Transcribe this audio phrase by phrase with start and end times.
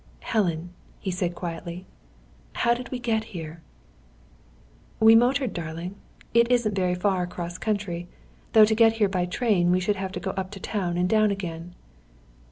[0.21, 1.85] "Helen," he said, quietly,
[2.53, 3.61] "how did we get here?"
[4.99, 5.93] "We motored, darling.
[6.33, 8.07] It isn't very far across country,
[8.53, 11.07] though to get here by train we should have to go up to town and
[11.07, 11.75] down again."